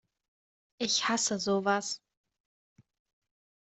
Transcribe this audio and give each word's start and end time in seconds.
Ich 0.79 1.07
hasse 1.09 1.37
sowas! 1.37 2.01